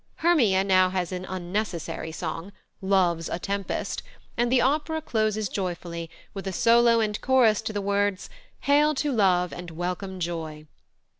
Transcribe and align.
Hermia 0.15 0.63
now 0.63 0.89
has 0.89 1.11
an 1.11 1.25
unnecessary 1.25 2.11
song, 2.11 2.53
"Love's 2.81 3.29
a 3.29 3.37
tempest," 3.37 4.01
and 4.35 4.51
the 4.51 4.59
opera 4.59 4.99
closes 4.99 5.47
joyfully 5.47 6.09
with 6.33 6.47
a 6.47 6.51
solo 6.51 7.01
and 7.01 7.21
chorus 7.21 7.61
to 7.61 7.71
the 7.71 7.81
words 7.81 8.27
"Hail 8.61 8.95
to 8.95 9.11
love 9.11 9.53
and 9.53 9.69
welcome 9.69 10.19
joy." 10.19 10.65